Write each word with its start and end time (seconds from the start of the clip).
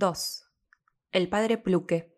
2. 0.00 0.50
El 1.12 1.28
Padre 1.28 1.58
Pluque. 1.58 2.16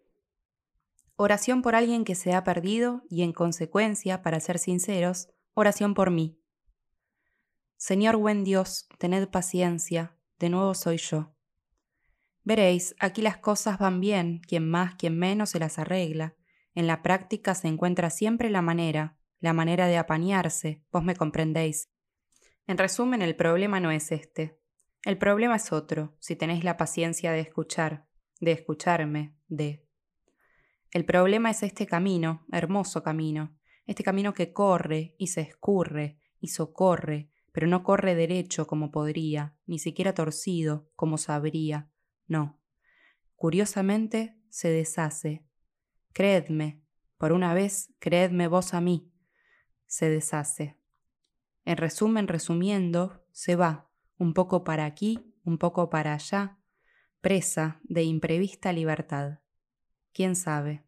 Oración 1.17 1.62
por 1.62 1.75
alguien 1.75 2.04
que 2.04 2.14
se 2.14 2.32
ha 2.32 2.44
perdido 2.44 3.02
y 3.10 3.24
en 3.24 3.32
consecuencia, 3.32 4.23
para 4.23 4.39
ser 4.39 4.60
sinceros, 4.60 5.30
oración 5.55 5.94
por 5.94 6.12
mí. 6.12 6.41
Señor 7.76 8.18
buen 8.18 8.45
Dios, 8.45 8.87
tened 8.98 9.29
paciencia, 9.30 10.16
de 10.39 10.48
nuevo 10.48 10.75
soy 10.75 10.98
yo. 10.98 11.34
Veréis, 12.45 12.95
aquí 13.00 13.21
las 13.21 13.39
cosas 13.39 13.80
van 13.80 13.99
bien, 13.99 14.39
quien 14.46 14.71
más, 14.71 14.95
quien 14.95 15.19
menos 15.19 15.51
se 15.51 15.59
las 15.59 15.80
arregla. 15.80 16.37
En 16.77 16.87
la 16.87 17.03
práctica 17.03 17.57
se 17.57 17.67
encuentra 17.67 18.11
siempre 18.11 18.49
la 18.49 18.62
manera, 18.62 19.19
la 19.41 19.55
manera 19.55 19.89
de 19.89 19.99
apañarse, 19.99 20.85
vos 20.93 21.03
me 21.03 21.17
comprendéis. 21.17 21.91
En 22.69 22.79
resumen, 22.79 23.23
el 23.23 23.35
problema 23.35 23.80
no 23.80 23.91
es 23.91 24.12
este. 24.12 24.62
El 25.05 25.19
problema 25.19 25.57
es 25.57 25.73
otro, 25.73 26.16
si 26.21 26.37
tenéis 26.37 26.62
la 26.62 26.77
paciencia 26.77 27.32
de 27.32 27.41
escuchar, 27.41 28.06
de 28.41 28.52
escucharme, 28.52 29.37
de... 29.48 29.84
El 30.92 31.05
problema 31.05 31.51
es 31.51 31.65
este 31.65 31.87
camino, 31.87 32.47
hermoso 32.52 33.02
camino, 33.02 33.59
este 33.87 34.05
camino 34.05 34.33
que 34.33 34.52
corre 34.52 35.16
y 35.19 35.28
se 35.28 35.41
escurre 35.41 36.19
y 36.38 36.48
socorre, 36.48 37.30
pero 37.51 37.66
no 37.66 37.83
corre 37.83 38.15
derecho 38.15 38.66
como 38.66 38.92
podría, 38.92 39.56
ni 39.66 39.80
siquiera 39.80 40.15
torcido 40.15 40.88
como 40.95 41.19
sabría, 41.19 41.91
no. 42.28 42.61
Curiosamente 43.34 44.39
se 44.50 44.69
deshace. 44.69 45.45
Creedme, 46.12 46.80
por 47.19 47.33
una 47.33 47.55
vez, 47.55 47.92
creedme 47.98 48.47
vos 48.47 48.73
a 48.73 48.80
mí, 48.80 49.12
se 49.87 50.09
deshace. 50.09 50.78
En 51.64 51.77
resumen, 51.77 52.28
resumiendo, 52.28 53.25
se 53.33 53.56
va, 53.56 53.91
un 54.23 54.35
poco 54.35 54.62
para 54.62 54.85
aquí, 54.85 55.35
un 55.45 55.59
poco 55.59 55.91
para 55.91 56.15
allá, 56.15 56.59
presa 57.21 57.81
de 57.83 58.05
imprevista 58.05 58.73
libertad. 58.73 59.41
¿Quién 60.12 60.37
sabe? 60.37 60.84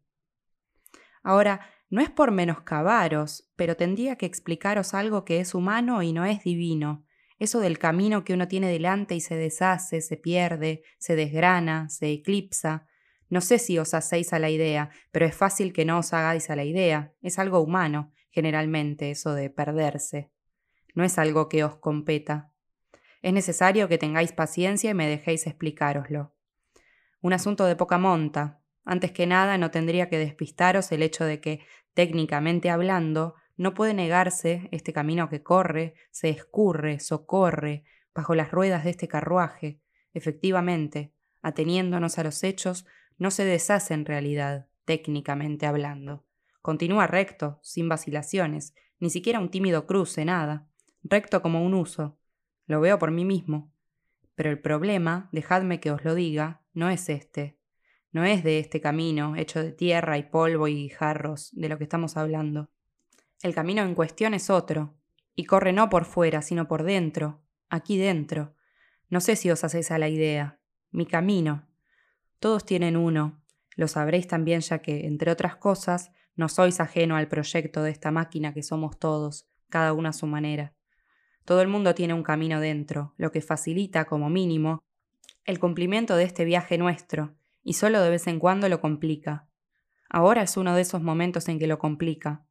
Ahora, 1.23 1.61
no 1.91 2.01
es 2.01 2.11
por 2.11 2.31
menoscabaros, 2.31 3.51
pero 3.57 3.77
tendría 3.77 4.17
que 4.17 4.27
explicaros 4.27 4.95
algo 4.95 5.25
que 5.25 5.41
es 5.41 5.55
humano 5.55 6.03
y 6.03 6.13
no 6.13 6.25
es 6.25 6.45
divino, 6.45 7.05
eso 7.39 7.61
del 7.61 7.79
camino 7.79 8.25
que 8.25 8.35
uno 8.35 8.47
tiene 8.47 8.69
delante 8.69 9.15
y 9.15 9.21
se 9.21 9.37
deshace, 9.37 10.01
se 10.01 10.17
pierde, 10.17 10.83
se 10.99 11.17
desgrana, 11.17 11.89
se 11.89 12.11
eclipsa. 12.13 12.87
No 13.29 13.41
sé 13.41 13.59
si 13.59 13.79
os 13.79 13.95
hacéis 13.95 14.33
a 14.33 14.39
la 14.39 14.51
idea, 14.51 14.91
pero 15.11 15.27
es 15.27 15.35
fácil 15.35 15.73
que 15.73 15.85
no 15.85 15.99
os 15.99 16.13
hagáis 16.13 16.49
a 16.51 16.57
la 16.57 16.65
idea. 16.65 17.13
Es 17.23 17.39
algo 17.39 17.61
humano, 17.61 18.13
generalmente, 18.31 19.11
eso 19.11 19.35
de 19.35 19.51
perderse. 19.51 20.31
No 20.95 21.03
es 21.03 21.19
algo 21.19 21.49
que 21.49 21.65
os 21.65 21.77
competa. 21.77 22.54
Es 23.25 23.33
necesario 23.33 23.89
que 23.89 23.97
tengáis 23.97 24.33
paciencia 24.33 24.91
y 24.91 24.95
me 24.95 25.09
dejéis 25.09 25.47
explicároslo. 25.47 26.35
Un 27.23 27.33
asunto 27.33 27.65
de 27.65 27.75
poca 27.75 27.97
monta. 27.97 28.61
Antes 28.85 29.13
que 29.13 29.27
nada, 29.27 29.57
no 29.57 29.71
tendría 29.71 30.11
que 30.11 30.19
despistaros 30.19 30.93
el 30.93 31.03
hecho 31.03 31.25
de 31.25 31.41
que, 31.41 31.61
técnicamente 31.95 32.69
hablando, 32.69 33.35
no 33.57 33.73
puede 33.73 33.95
negarse 33.95 34.69
este 34.73 34.93
camino 34.93 35.31
que 35.31 35.43
corre, 35.43 35.95
se 36.11 36.29
escurre, 36.29 37.01
socorre, 37.01 37.85
bajo 38.15 38.35
las 38.35 38.51
ruedas 38.51 38.85
de 38.85 38.91
este 38.91 39.09
carruaje. 39.09 39.81
Efectivamente, 40.13 41.15
ateniéndonos 41.41 42.19
a 42.19 42.25
los 42.25 42.45
hechos, 42.45 42.85
no 43.17 43.31
se 43.31 43.47
deshace 43.47 43.95
en 43.95 44.05
realidad, 44.05 44.67
técnicamente 44.85 45.65
hablando. 45.65 46.27
Continúa 46.61 47.07
recto, 47.07 47.59
sin 47.63 47.89
vacilaciones, 47.89 48.75
ni 49.01 49.09
siquiera 49.09 49.41
un 49.41 49.51
tímido 49.51 49.87
cruce, 49.87 50.27
nada. 50.27 50.69
Recto 51.03 51.41
como 51.41 51.65
un 51.65 51.73
uso, 51.73 52.19
lo 52.67 52.81
veo 52.81 52.99
por 52.99 53.11
mí 53.11 53.25
mismo. 53.25 53.73
Pero 54.35 54.51
el 54.51 54.61
problema, 54.61 55.29
dejadme 55.33 55.81
que 55.81 55.91
os 55.91 56.05
lo 56.05 56.15
diga, 56.15 56.63
no 56.73 56.91
es 56.91 57.09
este. 57.09 57.59
No 58.13 58.25
es 58.25 58.45
de 58.45 58.59
este 58.59 58.81
camino, 58.81 59.37
hecho 59.37 59.63
de 59.63 59.73
tierra 59.73 60.19
y 60.19 60.25
polvo 60.25 60.69
y 60.69 60.89
jarros, 60.89 61.51
de 61.53 61.69
lo 61.69 61.79
que 61.79 61.85
estamos 61.85 62.17
hablando. 62.17 62.71
El 63.43 63.55
camino 63.55 63.83
en 63.83 63.95
cuestión 63.95 64.35
es 64.35 64.51
otro, 64.51 64.95
y 65.35 65.45
corre 65.45 65.73
no 65.73 65.89
por 65.89 66.05
fuera, 66.05 66.43
sino 66.43 66.69
por 66.69 66.85
dentro, 66.85 67.43
aquí 67.69 67.99
dentro. 67.99 68.55
No 69.09 69.21
sé 69.21 69.37
si 69.37 69.51
os 69.51 69.65
hacéis 69.65 69.91
a 69.91 69.99
la 69.99 70.09
idea. 70.09 70.61
Mi 70.91 71.07
camino. 71.07 71.69
Todos 72.39 72.65
tienen 72.65 72.97
uno. 72.97 73.43
Lo 73.77 73.89
sabréis 73.89 74.29
también 74.29 74.61
ya 74.61 74.79
que, 74.79 75.07
entre 75.07 75.31
otras 75.31 75.57
cosas, 75.57 76.13
no 76.37 76.49
sois 76.49 76.81
ajeno 76.81 77.17
al 77.17 77.29
proyecto 77.29 77.83
de 77.83 77.91
esta 77.91 78.11
máquina 78.11 78.55
que 78.55 78.63
somos 78.63 78.99
todos, 78.99 79.49
cada 79.69 79.93
uno 79.93 80.09
a 80.09 80.13
su 80.13 80.27
manera. 80.27 80.74
Todo 81.45 81.61
el 81.61 81.69
mundo 81.69 81.95
tiene 81.95 82.15
un 82.15 82.23
camino 82.23 82.61
dentro, 82.61 83.15
lo 83.17 83.31
que 83.31 83.41
facilita, 83.41 84.07
como 84.07 84.31
mínimo, 84.31 84.83
el 85.45 85.59
cumplimiento 85.59 86.17
de 86.17 86.25
este 86.25 86.45
viaje 86.45 86.79
nuestro, 86.79 87.35
y 87.63 87.75
solo 87.75 88.01
de 88.01 88.11
vez 88.11 88.27
en 88.27 88.39
cuando 88.39 88.69
lo 88.69 88.81
complica. 88.81 89.47
Ahora 90.09 90.43
es 90.43 90.57
uno 90.57 90.75
de 90.75 90.83
esos 90.83 91.03
momentos 91.03 91.49
en 91.49 91.59
que 91.59 91.67
lo 91.67 91.79
complica. 91.79 92.47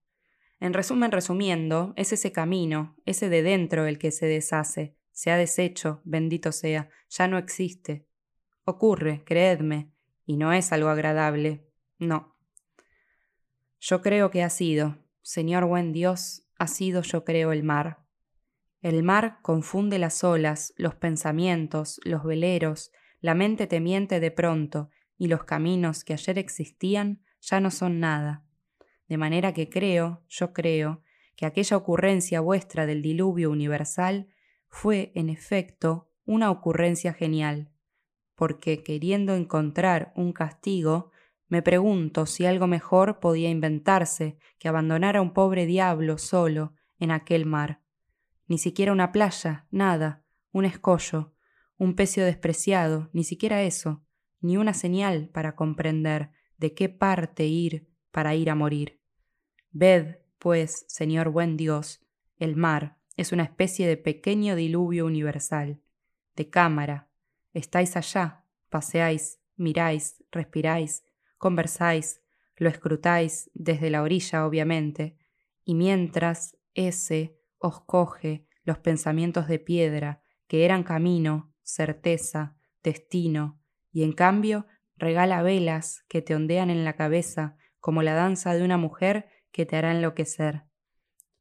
En 0.60 0.74
resumen, 0.74 1.12
resumiendo, 1.12 1.94
es 1.96 2.14
ese 2.14 2.32
camino, 2.32 2.96
ese 3.06 3.30
de 3.30 3.42
dentro 3.42 3.86
el 3.86 3.98
que 3.98 4.12
se 4.12 4.28
deshace, 4.28 4.96
se 5.12 5.32
ha 5.32 5.38
deshecho, 5.38 6.02
bendito 6.04 6.52
sea, 6.52 6.90
ya 7.10 7.28
no 7.28 7.38
existe. 7.38 8.08
Ocurre, 8.64 9.24
creedme, 9.26 9.92
y 10.26 10.38
no 10.38 10.54
es 10.54 10.72
algo 10.72 10.90
agradable, 10.90 11.68
no. 11.98 12.36
Yo 13.80 14.02
creo 14.02 14.30
que 14.30 14.44
ha 14.44 14.50
sido, 14.50 14.98
Señor 15.22 15.66
buen 15.66 15.92
Dios, 15.94 16.48
ha 16.58 16.68
sido 16.68 17.02
yo 17.02 17.26
creo 17.26 17.52
el 17.52 17.64
mar. 17.64 18.03
El 18.84 19.02
mar 19.02 19.40
confunde 19.42 19.98
las 19.98 20.26
olas, 20.26 20.74
los 20.76 20.94
pensamientos, 20.94 22.02
los 22.04 22.26
veleros, 22.26 22.92
la 23.22 23.34
mente 23.34 23.66
temiente 23.66 24.20
de 24.20 24.30
pronto, 24.30 24.90
y 25.18 25.28
los 25.28 25.46
caminos 25.46 26.04
que 26.04 26.12
ayer 26.12 26.38
existían 26.38 27.24
ya 27.40 27.62
no 27.62 27.72
son 27.72 28.02
nada. 28.02 28.44
De 29.08 29.16
manera 29.18 29.54
que 29.54 29.70
creo, 29.70 30.22
yo 30.28 30.52
creo, 30.52 31.02
que 31.38 31.46
aquella 31.46 31.78
ocurrencia 31.78 32.42
vuestra 32.42 32.86
del 32.86 33.02
diluvio 33.02 33.52
universal 33.52 34.28
fue, 34.68 35.14
en 35.16 35.30
efecto, 35.30 36.10
una 36.26 36.52
ocurrencia 36.52 37.14
genial, 37.14 37.72
porque 38.36 38.84
queriendo 38.84 39.34
encontrar 39.34 40.12
un 40.14 40.34
castigo, 40.34 41.12
me 41.48 41.62
pregunto 41.62 42.26
si 42.26 42.46
algo 42.46 42.68
mejor 42.68 43.22
podía 43.22 43.50
inventarse 43.50 44.38
que 44.60 44.68
abandonar 44.68 45.16
a 45.16 45.22
un 45.22 45.32
pobre 45.32 45.66
diablo 45.66 46.18
solo 46.18 46.74
en 47.00 47.12
aquel 47.12 47.46
mar 47.46 47.83
ni 48.48 48.58
siquiera 48.58 48.92
una 48.92 49.12
playa, 49.12 49.68
nada, 49.72 50.24
un 50.52 50.66
escollo, 50.66 51.34
un 51.78 51.96
pecio 51.96 52.26
despreciado, 52.26 53.10
ni 53.14 53.24
siquiera 53.24 53.64
eso, 53.64 54.04
ni 54.42 54.58
una 54.58 54.74
señal 54.74 55.30
para 55.30 55.56
comprender 55.56 56.32
de 56.58 56.74
qué 56.74 56.90
parte 56.90 57.46
ir 57.46 57.88
para 58.12 58.36
ir 58.36 58.50
a 58.50 58.56
morir. 58.56 59.00
Ved, 59.72 60.18
pues, 60.38 60.86
Señor 60.88 61.30
buen 61.30 61.58
Dios, 61.58 62.06
el 62.38 62.56
mar 62.56 62.98
es 63.18 63.32
una 63.32 63.44
especie 63.44 63.88
de 63.88 63.98
pequeño 63.98 64.56
diluvio 64.56 65.06
universal, 65.06 65.82
de 66.36 66.50
cámara. 66.50 67.10
Estáis 67.54 67.96
allá, 67.96 68.46
paseáis, 68.70 69.40
miráis, 69.56 70.24
respiráis, 70.32 71.04
conversáis, 71.38 72.22
lo 72.56 72.70
escrutáis 72.70 73.50
desde 73.54 73.90
la 73.90 74.02
orilla, 74.02 74.46
obviamente, 74.46 75.18
y 75.64 75.76
mientras 75.76 76.58
ese 76.74 77.38
os 77.64 77.80
coge 77.80 78.46
los 78.66 78.78
pensamientos 78.78 79.48
de 79.48 79.58
piedra, 79.58 80.22
que 80.48 80.66
eran 80.66 80.84
camino, 80.84 81.54
certeza, 81.64 82.58
destino, 82.84 83.62
y 83.92 84.04
en 84.04 84.12
cambio 84.12 84.68
regala 84.98 85.42
velas 85.42 86.04
que 86.10 86.22
te 86.22 86.36
ondean 86.36 86.70
en 86.70 86.84
la 86.84 86.94
cabeza 86.94 87.56
como 87.80 88.04
la 88.04 88.14
danza 88.14 88.54
de 88.54 88.64
una 88.64 88.78
mujer 88.78 89.30
que 89.52 89.66
te 89.66 89.78
hará 89.78 89.92
enloquecer. 89.92 90.64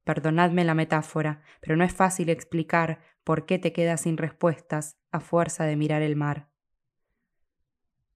Perdonadme 0.04 0.64
la 0.64 0.74
metáfora, 0.74 1.42
pero 1.60 1.76
no 1.76 1.84
es 1.84 1.92
fácil 1.92 2.28
explicar 2.28 3.00
por 3.24 3.44
qué 3.44 3.58
te 3.58 3.72
quedas 3.72 4.02
sin 4.02 4.16
respuestas 4.16 4.96
a 5.10 5.18
fuerza 5.18 5.64
de 5.64 5.76
mirar 5.76 6.02
el 6.02 6.14
mar. 6.14 6.48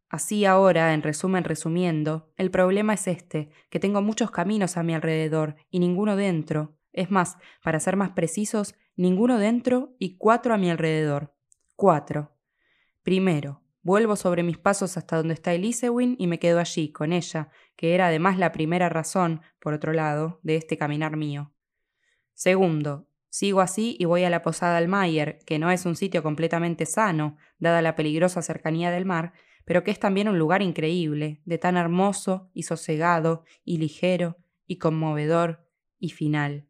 Así 0.09 0.45
ahora, 0.45 0.95
en 0.95 1.03
resumen 1.03 1.43
resumiendo, 1.43 2.33
el 2.37 2.53
problema 2.53 2.95
es 2.95 3.09
este, 3.09 3.51
que 3.71 3.81
tengo 3.81 4.01
muchos 4.03 4.31
caminos 4.31 4.77
a 4.77 4.85
mi 4.85 4.95
alrededor 4.95 5.57
y 5.71 5.81
ninguno 5.81 6.15
dentro, 6.15 6.77
es 6.97 7.11
más, 7.11 7.37
para 7.63 7.79
ser 7.79 7.97
más 7.97 8.11
precisos, 8.11 8.75
ninguno 8.97 9.39
dentro 9.39 9.95
y 9.99 10.17
cuatro 10.17 10.55
a 10.55 10.59
mi 10.59 10.71
alrededor. 10.71 11.35
Cuatro. 11.77 12.33
Primero, 13.03 13.63
vuelvo 13.83 14.17
sobre 14.17 14.43
mis 14.43 14.59
pasos 14.59 14.97
hasta 14.97 15.17
donde 15.17 15.35
está 15.35 15.55
Elisewin 15.55 16.17
y 16.19 16.27
me 16.27 16.41
quedo 16.41 16.59
allí, 16.59 16.91
con 16.91 17.13
ella, 17.13 17.51
que 17.77 17.95
era 17.95 18.09
además 18.09 18.39
la 18.39 18.51
primera 18.51 18.89
razón, 18.89 19.43
por 19.61 19.75
otro 19.75 19.93
lado, 19.93 20.41
de 20.43 20.57
este 20.57 20.77
caminar 20.77 21.17
mío. 21.17 21.53
Segundo, 22.35 23.09
sigo 23.29 23.61
así 23.61 23.97
y 24.01 24.07
voy 24.07 24.25
a 24.25 24.31
la 24.31 24.43
posada 24.43 24.79
Almayer, 24.79 25.39
que 25.47 25.59
no 25.59 25.71
es 25.71 25.87
un 25.87 25.95
sitio 25.95 26.23
completamente 26.23 26.85
sano, 26.85 27.37
dada 27.59 27.81
la 27.83 27.95
peligrosa 27.95 28.43
cercanía 28.43 28.91
del 28.91 29.05
mar, 29.05 29.35
pero 29.65 29.85
que 29.85 29.91
es 29.91 30.01
también 30.01 30.29
un 30.29 30.39
lugar 30.39 30.63
increíble, 30.63 31.43
de 31.45 31.59
tan 31.59 31.77
hermoso 31.77 32.51
y 32.55 32.63
sosegado 32.63 33.45
y 33.65 33.79
ligero 33.79 34.39
y 34.67 34.79
conmovedor 34.79 35.69
y 35.99 36.11
final. 36.11 36.67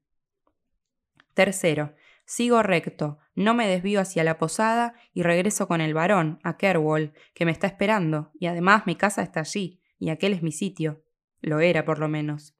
Tercero, 1.36 1.94
Sigo 2.24 2.62
recto, 2.62 3.18
no 3.34 3.52
me 3.52 3.68
desvío 3.68 4.00
hacia 4.00 4.24
la 4.24 4.38
posada 4.38 4.94
y 5.12 5.22
regreso 5.22 5.68
con 5.68 5.82
el 5.82 5.92
varón, 5.92 6.40
a 6.42 6.56
Kerwall, 6.56 7.12
que 7.34 7.44
me 7.44 7.52
está 7.52 7.66
esperando, 7.66 8.32
y 8.40 8.46
además 8.46 8.84
mi 8.86 8.96
casa 8.96 9.22
está 9.22 9.40
allí, 9.40 9.80
y 9.98 10.08
aquel 10.08 10.32
es 10.32 10.42
mi 10.42 10.50
sitio. 10.50 11.04
Lo 11.42 11.60
era, 11.60 11.84
por 11.84 11.98
lo 11.98 12.08
menos. 12.08 12.56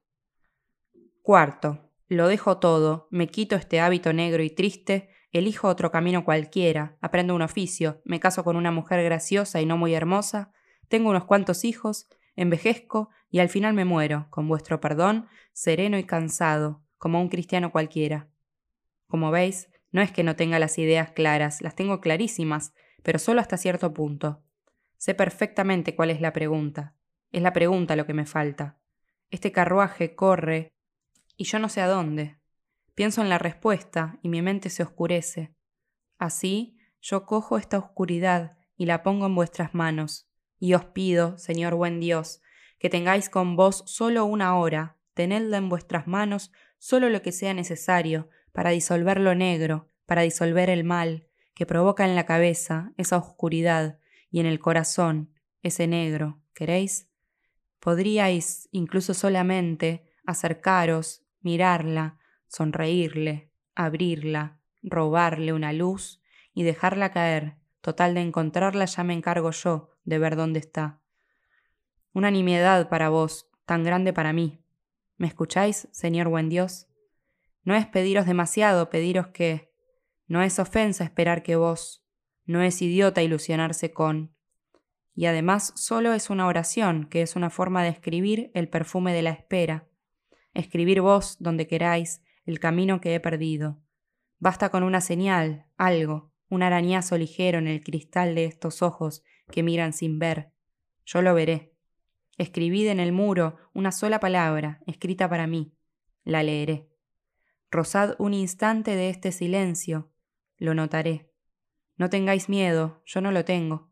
Cuarto, 1.23 1.91
lo 2.07 2.27
dejo 2.27 2.59
todo, 2.59 3.07
me 3.09 3.27
quito 3.27 3.55
este 3.55 3.81
hábito 3.81 4.13
negro 4.13 4.43
y 4.43 4.51
triste, 4.51 5.09
elijo 5.31 5.67
otro 5.67 5.91
camino 5.91 6.23
cualquiera, 6.23 6.97
aprendo 7.01 7.33
un 7.33 7.41
oficio, 7.41 8.01
me 8.05 8.19
caso 8.19 8.43
con 8.43 8.55
una 8.57 8.71
mujer 8.71 9.03
graciosa 9.03 9.59
y 9.59 9.65
no 9.65 9.75
muy 9.75 9.95
hermosa, 9.95 10.53
tengo 10.87 11.09
unos 11.09 11.25
cuantos 11.25 11.65
hijos, 11.65 12.07
envejezco 12.35 13.09
y 13.31 13.39
al 13.39 13.49
final 13.49 13.73
me 13.73 13.85
muero, 13.85 14.27
con 14.29 14.47
vuestro 14.47 14.79
perdón, 14.79 15.27
sereno 15.51 15.97
y 15.97 16.03
cansado, 16.03 16.83
como 16.99 17.19
un 17.19 17.27
cristiano 17.27 17.73
cualquiera. 17.73 18.29
Como 19.07 19.31
veis, 19.31 19.69
no 19.91 20.01
es 20.01 20.11
que 20.11 20.23
no 20.23 20.35
tenga 20.35 20.59
las 20.59 20.77
ideas 20.77 21.11
claras, 21.11 21.61
las 21.61 21.75
tengo 21.75 22.01
clarísimas, 22.01 22.73
pero 23.03 23.19
solo 23.19 23.41
hasta 23.41 23.57
cierto 23.57 23.93
punto. 23.93 24.43
Sé 24.97 25.13
perfectamente 25.13 25.95
cuál 25.95 26.09
es 26.09 26.21
la 26.21 26.33
pregunta. 26.33 26.95
Es 27.31 27.41
la 27.41 27.53
pregunta 27.53 27.95
lo 27.95 28.05
que 28.05 28.13
me 28.13 28.25
falta. 28.25 28.77
Este 29.29 29.51
carruaje 29.51 30.15
corre 30.15 30.73
y 31.35 31.45
yo 31.45 31.59
no 31.59 31.69
sé 31.69 31.81
a 31.81 31.87
dónde. 31.87 32.37
Pienso 32.95 33.21
en 33.21 33.29
la 33.29 33.37
respuesta 33.37 34.17
y 34.23 34.29
mi 34.29 34.41
mente 34.41 34.69
se 34.69 34.83
oscurece. 34.83 35.53
Así, 36.17 36.77
yo 37.01 37.25
cojo 37.25 37.57
esta 37.57 37.77
oscuridad 37.77 38.57
y 38.75 38.85
la 38.85 39.03
pongo 39.03 39.27
en 39.27 39.35
vuestras 39.35 39.73
manos, 39.73 40.29
y 40.59 40.73
os 40.73 40.85
pido, 40.85 41.37
Señor 41.37 41.75
buen 41.75 41.99
Dios, 41.99 42.41
que 42.79 42.89
tengáis 42.89 43.29
con 43.29 43.55
vos 43.55 43.83
solo 43.85 44.25
una 44.25 44.57
hora, 44.57 44.97
tenedla 45.13 45.57
en 45.57 45.69
vuestras 45.69 46.07
manos 46.07 46.51
solo 46.77 47.09
lo 47.09 47.21
que 47.21 47.31
sea 47.31 47.53
necesario, 47.53 48.29
para 48.57 48.71
disolver 48.71 49.19
lo 49.19 49.35
negro, 49.35 49.87
para 50.07 50.23
disolver 50.23 50.71
el 50.71 50.83
mal, 50.83 51.27
que 51.53 51.67
provoca 51.67 52.05
en 52.05 52.15
la 52.15 52.25
cabeza 52.25 52.91
esa 52.97 53.15
oscuridad 53.15 53.99
y 54.31 54.39
en 54.39 54.47
el 54.47 54.57
corazón 54.57 55.31
ese 55.61 55.85
negro, 55.85 56.41
¿queréis? 56.55 57.07
Podríais, 57.79 58.67
incluso 58.71 59.13
solamente, 59.13 60.09
acercaros, 60.25 61.21
mirarla, 61.39 62.17
sonreírle, 62.47 63.51
abrirla, 63.75 64.59
robarle 64.81 65.53
una 65.53 65.71
luz 65.71 66.19
y 66.51 66.63
dejarla 66.63 67.11
caer. 67.11 67.57
Total 67.81 68.15
de 68.15 68.21
encontrarla 68.21 68.85
ya 68.85 69.03
me 69.03 69.13
encargo 69.13 69.51
yo 69.51 69.91
de 70.03 70.17
ver 70.17 70.35
dónde 70.35 70.57
está. 70.57 70.99
Una 72.11 72.31
nimiedad 72.31 72.89
para 72.89 73.09
vos, 73.09 73.51
tan 73.67 73.83
grande 73.83 74.13
para 74.13 74.33
mí. 74.33 74.63
¿Me 75.17 75.27
escucháis, 75.27 75.87
Señor 75.91 76.27
buen 76.29 76.49
Dios? 76.49 76.86
No 77.67 77.75
es 77.75 77.85
pediros 77.85 78.25
demasiado, 78.25 78.89
pediros 78.89 79.27
que... 79.27 79.73
No 80.25 80.41
es 80.41 80.57
ofensa 80.57 81.03
esperar 81.03 81.43
que 81.43 81.57
vos. 81.57 82.01
No 82.45 82.61
es 82.61 82.81
idiota 82.81 83.21
ilusionarse 83.21 83.91
con. 83.91 84.33
Y 85.13 85.25
además 85.25 85.73
solo 85.75 86.13
es 86.13 86.29
una 86.29 86.47
oración, 86.47 87.09
que 87.09 87.21
es 87.21 87.35
una 87.35 87.49
forma 87.49 87.83
de 87.83 87.89
escribir 87.89 88.51
el 88.53 88.69
perfume 88.69 89.11
de 89.11 89.21
la 89.21 89.31
espera. 89.31 89.85
Escribir 90.53 91.01
vos 91.01 91.35
donde 91.41 91.67
queráis 91.67 92.21
el 92.45 92.61
camino 92.61 93.01
que 93.01 93.13
he 93.13 93.19
perdido. 93.19 93.81
Basta 94.39 94.69
con 94.69 94.83
una 94.83 95.01
señal, 95.01 95.65
algo, 95.75 96.31
un 96.47 96.63
arañazo 96.63 97.17
ligero 97.17 97.57
en 97.57 97.67
el 97.67 97.83
cristal 97.83 98.33
de 98.33 98.45
estos 98.45 98.81
ojos 98.81 99.25
que 99.51 99.61
miran 99.61 99.91
sin 99.91 100.19
ver. 100.19 100.53
Yo 101.05 101.21
lo 101.21 101.33
veré. 101.33 101.73
Escribid 102.37 102.87
en 102.87 103.01
el 103.01 103.11
muro 103.11 103.57
una 103.73 103.91
sola 103.91 104.21
palabra, 104.21 104.79
escrita 104.87 105.27
para 105.27 105.47
mí. 105.47 105.73
La 106.23 106.43
leeré. 106.43 106.87
Rozad 107.69 108.15
un 108.17 108.33
instante 108.33 108.95
de 108.95 109.09
este 109.09 109.31
silencio, 109.31 110.09
lo 110.57 110.73
notaré. 110.73 111.31
No 111.97 112.09
tengáis 112.09 112.47
miedo, 112.47 113.01
yo 113.05 113.21
no 113.21 113.31
lo 113.31 113.43
tengo. 113.43 113.91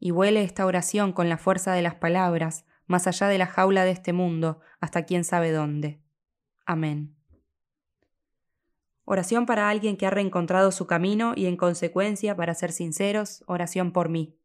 Y 0.00 0.10
vuele 0.10 0.42
esta 0.42 0.66
oración 0.66 1.12
con 1.12 1.28
la 1.28 1.38
fuerza 1.38 1.72
de 1.72 1.82
las 1.82 1.94
palabras, 1.96 2.64
más 2.86 3.06
allá 3.06 3.28
de 3.28 3.38
la 3.38 3.46
jaula 3.46 3.84
de 3.84 3.92
este 3.92 4.12
mundo, 4.12 4.60
hasta 4.80 5.04
quién 5.04 5.24
sabe 5.24 5.52
dónde. 5.52 6.02
Amén. 6.66 7.16
Oración 9.04 9.46
para 9.46 9.70
alguien 9.70 9.96
que 9.96 10.06
ha 10.06 10.10
reencontrado 10.10 10.70
su 10.70 10.86
camino 10.86 11.32
y 11.36 11.46
en 11.46 11.56
consecuencia, 11.56 12.36
para 12.36 12.54
ser 12.54 12.72
sinceros, 12.72 13.42
oración 13.46 13.92
por 13.92 14.08
mí. 14.08 14.38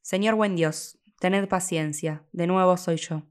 Señor 0.00 0.34
buen 0.36 0.56
Dios, 0.56 0.98
tened 1.20 1.48
paciencia, 1.48 2.24
de 2.32 2.46
nuevo 2.46 2.76
soy 2.76 2.96
yo. 2.96 3.24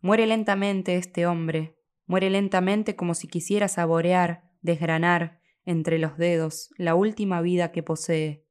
Muere 0.00 0.26
lentamente 0.26 0.96
este 0.96 1.26
hombre, 1.26 1.76
Muere 2.06 2.30
lentamente 2.30 2.96
como 2.96 3.14
si 3.14 3.28
quisiera 3.28 3.68
saborear, 3.68 4.50
desgranar, 4.60 5.40
entre 5.64 5.98
los 5.98 6.16
dedos, 6.16 6.70
la 6.76 6.94
última 6.94 7.40
vida 7.40 7.72
que 7.72 7.82
posee. 7.82 8.44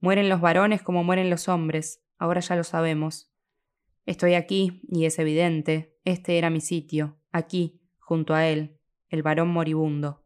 Mueren 0.00 0.28
los 0.28 0.40
varones 0.40 0.82
como 0.82 1.04
mueren 1.04 1.28
los 1.28 1.48
hombres, 1.48 2.02
ahora 2.18 2.40
ya 2.40 2.56
lo 2.56 2.64
sabemos. 2.64 3.30
Estoy 4.06 4.34
aquí, 4.34 4.80
y 4.88 5.04
es 5.04 5.18
evidente, 5.18 5.98
este 6.04 6.38
era 6.38 6.48
mi 6.48 6.60
sitio, 6.60 7.18
aquí, 7.32 7.82
junto 7.98 8.34
a 8.34 8.46
él, 8.46 8.78
el 9.08 9.22
varón 9.22 9.48
moribundo. 9.48 10.24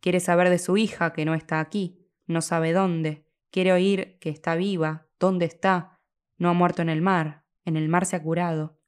Quiere 0.00 0.20
saber 0.20 0.48
de 0.48 0.58
su 0.58 0.76
hija, 0.76 1.12
que 1.12 1.24
no 1.24 1.34
está 1.34 1.60
aquí, 1.60 2.08
no 2.26 2.40
sabe 2.40 2.72
dónde, 2.72 3.26
quiere 3.50 3.72
oír 3.72 4.18
que 4.20 4.30
está 4.30 4.54
viva, 4.54 5.08
dónde 5.18 5.44
está, 5.44 6.00
no 6.38 6.48
ha 6.48 6.52
muerto 6.52 6.82
en 6.82 6.88
el 6.88 7.02
mar, 7.02 7.44
en 7.64 7.76
el 7.76 7.88
mar 7.88 8.06
se 8.06 8.16
ha 8.16 8.22
curado. 8.22 8.78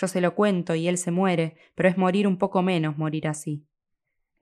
Yo 0.00 0.06
se 0.06 0.20
lo 0.20 0.36
cuento 0.36 0.76
y 0.76 0.86
él 0.86 0.96
se 0.96 1.10
muere, 1.10 1.56
pero 1.74 1.88
es 1.88 1.98
morir 1.98 2.28
un 2.28 2.38
poco 2.38 2.62
menos 2.62 2.96
morir 2.96 3.26
así. 3.26 3.66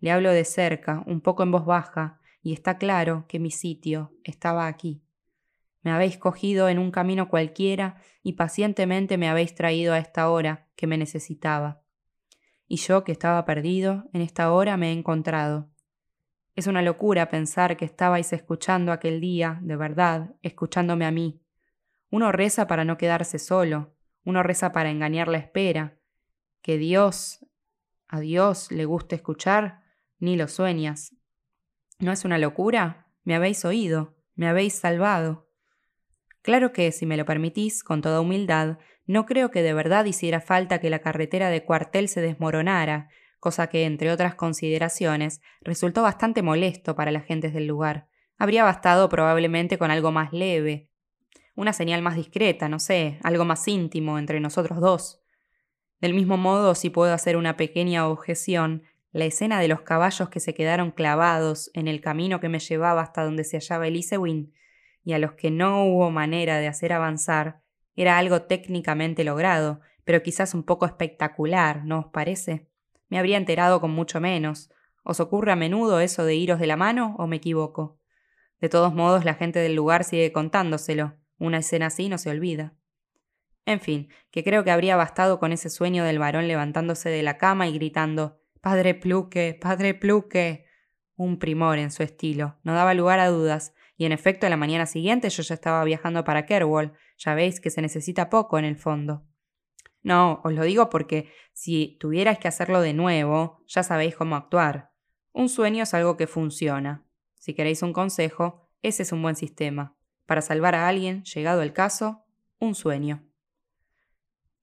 Le 0.00 0.10
hablo 0.10 0.30
de 0.32 0.44
cerca, 0.44 1.02
un 1.06 1.22
poco 1.22 1.44
en 1.44 1.50
voz 1.50 1.64
baja, 1.64 2.20
y 2.42 2.52
está 2.52 2.76
claro 2.76 3.24
que 3.26 3.38
mi 3.38 3.50
sitio 3.50 4.12
estaba 4.22 4.66
aquí. 4.66 5.02
Me 5.80 5.92
habéis 5.92 6.18
cogido 6.18 6.68
en 6.68 6.78
un 6.78 6.90
camino 6.90 7.30
cualquiera 7.30 7.96
y 8.22 8.34
pacientemente 8.34 9.16
me 9.16 9.30
habéis 9.30 9.54
traído 9.54 9.94
a 9.94 9.98
esta 9.98 10.28
hora 10.28 10.68
que 10.76 10.86
me 10.86 10.98
necesitaba. 10.98 11.80
Y 12.68 12.76
yo, 12.76 13.02
que 13.02 13.12
estaba 13.12 13.42
perdido, 13.46 14.10
en 14.12 14.20
esta 14.20 14.52
hora 14.52 14.76
me 14.76 14.90
he 14.90 14.92
encontrado. 14.92 15.70
Es 16.54 16.66
una 16.66 16.82
locura 16.82 17.30
pensar 17.30 17.78
que 17.78 17.86
estabais 17.86 18.30
escuchando 18.34 18.92
aquel 18.92 19.22
día, 19.22 19.58
de 19.62 19.76
verdad, 19.76 20.34
escuchándome 20.42 21.06
a 21.06 21.10
mí. 21.10 21.40
Uno 22.10 22.30
reza 22.30 22.66
para 22.66 22.84
no 22.84 22.98
quedarse 22.98 23.38
solo, 23.38 23.95
uno 24.26 24.42
reza 24.42 24.72
para 24.72 24.90
engañar 24.90 25.28
la 25.28 25.38
espera. 25.38 25.98
Que 26.60 26.76
Dios, 26.76 27.46
a 28.08 28.20
Dios 28.20 28.72
le 28.72 28.84
guste 28.84 29.14
escuchar, 29.14 29.82
ni 30.18 30.36
lo 30.36 30.48
sueñas. 30.48 31.14
¿No 32.00 32.10
es 32.10 32.24
una 32.24 32.36
locura? 32.36 33.06
Me 33.22 33.36
habéis 33.36 33.64
oído, 33.64 34.16
me 34.34 34.48
habéis 34.48 34.74
salvado. 34.74 35.48
Claro 36.42 36.72
que, 36.72 36.90
si 36.90 37.06
me 37.06 37.16
lo 37.16 37.24
permitís, 37.24 37.84
con 37.84 38.02
toda 38.02 38.20
humildad, 38.20 38.78
no 39.06 39.26
creo 39.26 39.52
que 39.52 39.62
de 39.62 39.72
verdad 39.72 40.04
hiciera 40.04 40.40
falta 40.40 40.80
que 40.80 40.90
la 40.90 40.98
carretera 40.98 41.48
de 41.48 41.64
cuartel 41.64 42.08
se 42.08 42.20
desmoronara, 42.20 43.08
cosa 43.38 43.68
que, 43.68 43.84
entre 43.84 44.10
otras 44.10 44.34
consideraciones, 44.34 45.40
resultó 45.60 46.02
bastante 46.02 46.42
molesto 46.42 46.96
para 46.96 47.12
las 47.12 47.24
gentes 47.24 47.54
del 47.54 47.68
lugar. 47.68 48.08
Habría 48.38 48.64
bastado 48.64 49.08
probablemente 49.08 49.78
con 49.78 49.92
algo 49.92 50.10
más 50.10 50.32
leve, 50.32 50.90
una 51.56 51.72
señal 51.72 52.02
más 52.02 52.14
discreta, 52.14 52.68
no 52.68 52.78
sé, 52.78 53.18
algo 53.22 53.44
más 53.44 53.66
íntimo 53.66 54.18
entre 54.18 54.38
nosotros 54.38 54.78
dos. 54.78 55.22
Del 56.00 56.14
mismo 56.14 56.36
modo, 56.36 56.74
si 56.74 56.90
puedo 56.90 57.12
hacer 57.12 57.36
una 57.36 57.56
pequeña 57.56 58.06
objeción, 58.06 58.84
la 59.10 59.24
escena 59.24 59.58
de 59.58 59.68
los 59.68 59.80
caballos 59.80 60.28
que 60.28 60.40
se 60.40 60.54
quedaron 60.54 60.90
clavados 60.90 61.70
en 61.72 61.88
el 61.88 62.02
camino 62.02 62.38
que 62.38 62.50
me 62.50 62.58
llevaba 62.58 63.00
hasta 63.00 63.24
donde 63.24 63.44
se 63.44 63.56
hallaba 63.56 63.88
Elisewin, 63.88 64.52
y 65.02 65.14
a 65.14 65.18
los 65.18 65.32
que 65.32 65.50
no 65.50 65.84
hubo 65.84 66.10
manera 66.10 66.58
de 66.58 66.68
hacer 66.68 66.92
avanzar, 66.92 67.62
era 67.94 68.18
algo 68.18 68.42
técnicamente 68.42 69.24
logrado, 69.24 69.80
pero 70.04 70.22
quizás 70.22 70.52
un 70.52 70.62
poco 70.62 70.84
espectacular, 70.84 71.84
¿no 71.84 72.00
os 72.00 72.06
parece? 72.06 72.68
Me 73.08 73.18
habría 73.18 73.38
enterado 73.38 73.80
con 73.80 73.92
mucho 73.92 74.20
menos. 74.20 74.70
¿Os 75.02 75.20
ocurre 75.20 75.52
a 75.52 75.56
menudo 75.56 76.00
eso 76.00 76.24
de 76.24 76.34
iros 76.34 76.60
de 76.60 76.66
la 76.66 76.76
mano 76.76 77.14
o 77.18 77.26
me 77.26 77.36
equivoco? 77.36 77.98
De 78.60 78.68
todos 78.68 78.92
modos, 78.92 79.24
la 79.24 79.34
gente 79.34 79.60
del 79.60 79.74
lugar 79.74 80.04
sigue 80.04 80.32
contándoselo. 80.32 81.14
Una 81.38 81.58
escena 81.58 81.86
así 81.86 82.08
no 82.08 82.18
se 82.18 82.30
olvida. 82.30 82.74
En 83.66 83.80
fin, 83.80 84.08
que 84.30 84.44
creo 84.44 84.64
que 84.64 84.70
habría 84.70 84.96
bastado 84.96 85.38
con 85.38 85.52
ese 85.52 85.70
sueño 85.70 86.04
del 86.04 86.18
varón 86.18 86.46
levantándose 86.46 87.10
de 87.10 87.22
la 87.22 87.36
cama 87.36 87.66
y 87.66 87.74
gritando 87.74 88.40
Padre 88.60 88.94
Pluque, 88.94 89.58
Padre 89.60 89.94
Pluque. 89.94 90.66
Un 91.16 91.38
primor 91.38 91.78
en 91.78 91.90
su 91.90 92.02
estilo, 92.02 92.58
no 92.62 92.74
daba 92.74 92.94
lugar 92.94 93.18
a 93.20 93.28
dudas, 93.28 93.74
y 93.96 94.04
en 94.04 94.12
efecto 94.12 94.46
a 94.46 94.50
la 94.50 94.56
mañana 94.56 94.86
siguiente 94.86 95.30
yo 95.30 95.42
ya 95.42 95.54
estaba 95.54 95.82
viajando 95.82 96.24
para 96.24 96.46
Kerwall, 96.46 96.92
ya 97.16 97.34
veis 97.34 97.58
que 97.60 97.70
se 97.70 97.82
necesita 97.82 98.30
poco 98.30 98.58
en 98.58 98.66
el 98.66 98.76
fondo. 98.76 99.24
No, 100.02 100.40
os 100.44 100.52
lo 100.52 100.62
digo 100.62 100.90
porque 100.90 101.32
si 101.52 101.96
tuvierais 101.98 102.38
que 102.38 102.48
hacerlo 102.48 102.80
de 102.80 102.92
nuevo, 102.92 103.64
ya 103.66 103.82
sabéis 103.82 104.14
cómo 104.14 104.36
actuar. 104.36 104.92
Un 105.32 105.48
sueño 105.48 105.82
es 105.82 105.94
algo 105.94 106.16
que 106.16 106.26
funciona. 106.26 107.04
Si 107.34 107.54
queréis 107.54 107.82
un 107.82 107.92
consejo, 107.92 108.68
ese 108.82 109.02
es 109.02 109.12
un 109.12 109.22
buen 109.22 109.36
sistema 109.36 109.95
para 110.26 110.42
salvar 110.42 110.74
a 110.74 110.88
alguien, 110.88 111.24
llegado 111.24 111.62
el 111.62 111.72
caso, 111.72 112.24
un 112.58 112.74
sueño. 112.74 113.24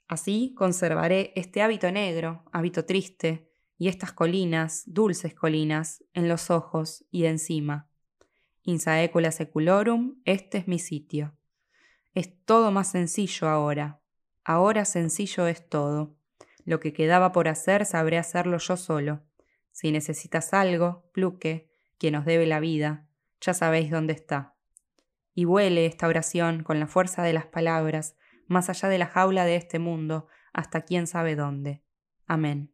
Así 0.08 0.54
conservaré 0.56 1.34
este 1.36 1.62
hábito 1.62 1.92
negro, 1.92 2.44
hábito 2.52 2.86
triste, 2.86 3.50
y 3.78 3.88
estas 3.88 4.14
colinas, 4.14 4.84
dulces 4.86 5.34
colinas, 5.34 6.04
en 6.14 6.30
los 6.30 6.52
ojos 6.52 7.04
y 7.12 7.26
encima. 7.26 7.90
Insaecula 8.62 9.32
seculorum, 9.32 10.22
este 10.26 10.60
es 10.60 10.68
mi 10.68 10.80
sitio. 10.80 11.36
Es 12.14 12.32
todo 12.46 12.72
más 12.72 12.92
sencillo 12.92 13.50
ahora. 13.50 14.02
Ahora 14.46 14.86
sencillo 14.86 15.48
es 15.48 15.68
todo. 15.68 16.16
Lo 16.64 16.80
que 16.80 16.94
quedaba 16.94 17.32
por 17.32 17.48
hacer 17.48 17.86
sabré 17.86 18.18
hacerlo 18.18 18.58
yo 18.58 18.78
solo. 18.78 19.24
Si 19.72 19.92
necesitas 19.92 20.54
algo, 20.54 21.10
Pluque, 21.12 21.70
quien 21.98 22.16
os 22.16 22.26
debe 22.26 22.46
la 22.46 22.60
vida, 22.60 23.08
ya 23.42 23.54
sabéis 23.54 23.90
dónde 23.90 24.14
está. 24.14 24.53
Y 25.34 25.46
huele 25.46 25.86
esta 25.86 26.08
oración 26.08 26.64
con 26.64 26.80
la 26.80 26.88
fuerza 26.88 27.24
de 27.24 27.34
las 27.34 27.46
palabras, 27.46 28.16
más 28.48 28.70
allá 28.70 28.90
de 28.90 28.98
la 28.98 29.08
jaula 29.08 29.46
de 29.46 29.56
este 29.56 29.80
mundo, 29.80 30.28
hasta 30.54 30.82
quién 30.82 31.08
sabe 31.08 31.36
dónde. 31.36 31.84
Amén. 32.28 32.73